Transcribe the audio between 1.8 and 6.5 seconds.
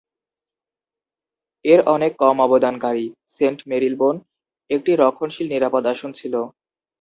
অনেক কম অবদানকারী, সেন্ট মেরিলবোন, একটি রক্ষণশীল নিরাপদ আসন ছিল।